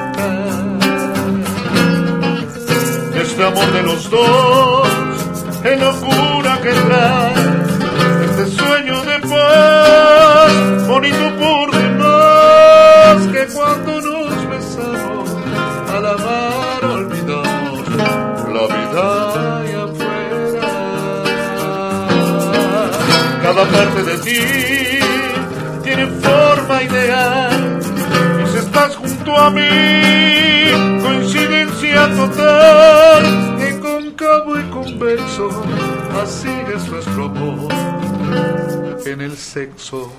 [3.22, 4.88] Este amor de los dos,
[5.64, 7.34] es locura que trae,
[8.26, 11.71] este sueño de paz, bonito por
[23.84, 24.40] parte de ti
[25.84, 27.80] tiene forma ideal,
[28.44, 35.50] y si estás junto a mí, coincidencia total, que cóncavo y convexo,
[36.22, 37.74] así es nuestro amor.
[39.06, 40.12] En el sexo.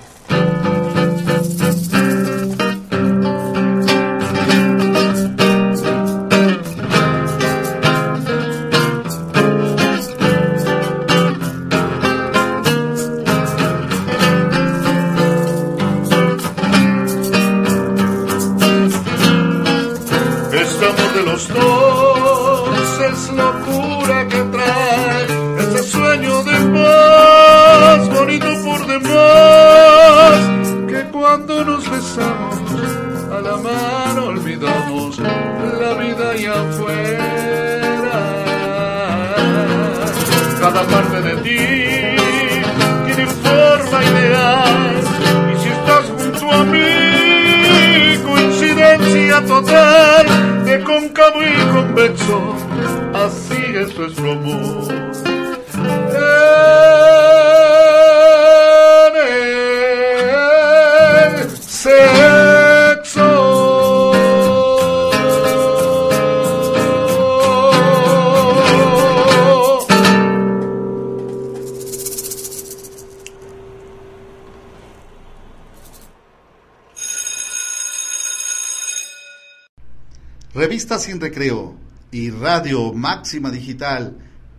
[83.39, 84.15] Digital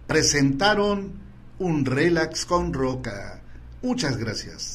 [0.06, 1.12] presentaron
[1.58, 3.40] un relax con roca.
[3.82, 4.73] Muchas gracias.